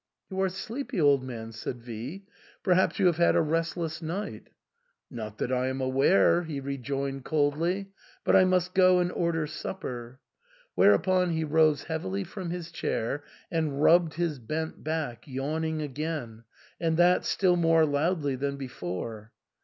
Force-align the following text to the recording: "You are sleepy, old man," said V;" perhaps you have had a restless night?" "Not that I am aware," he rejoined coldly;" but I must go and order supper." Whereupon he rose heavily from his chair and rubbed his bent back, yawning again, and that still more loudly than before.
"You 0.31 0.41
are 0.41 0.49
sleepy, 0.49 0.99
old 0.99 1.21
man," 1.23 1.51
said 1.51 1.83
V;" 1.83 2.25
perhaps 2.63 2.97
you 2.97 3.05
have 3.05 3.17
had 3.17 3.35
a 3.35 3.41
restless 3.43 4.01
night?" 4.01 4.49
"Not 5.11 5.37
that 5.37 5.51
I 5.53 5.67
am 5.67 5.79
aware," 5.79 6.41
he 6.41 6.59
rejoined 6.59 7.23
coldly;" 7.23 7.91
but 8.25 8.35
I 8.35 8.43
must 8.43 8.73
go 8.73 8.97
and 8.97 9.11
order 9.11 9.45
supper." 9.45 10.19
Whereupon 10.73 11.29
he 11.29 11.43
rose 11.43 11.83
heavily 11.83 12.23
from 12.23 12.49
his 12.49 12.71
chair 12.71 13.23
and 13.51 13.83
rubbed 13.83 14.15
his 14.15 14.39
bent 14.39 14.83
back, 14.83 15.27
yawning 15.27 15.83
again, 15.83 16.45
and 16.79 16.97
that 16.97 17.23
still 17.23 17.55
more 17.55 17.85
loudly 17.85 18.35
than 18.35 18.57
before. 18.57 19.33